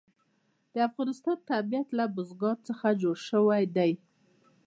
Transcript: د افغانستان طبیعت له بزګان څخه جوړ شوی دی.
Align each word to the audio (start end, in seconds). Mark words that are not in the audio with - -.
د 0.73 0.75
افغانستان 0.87 1.37
طبیعت 1.51 1.87
له 1.97 2.05
بزګان 2.15 2.57
څخه 2.67 2.87
جوړ 3.01 3.15
شوی 3.29 3.63
دی. 3.75 3.91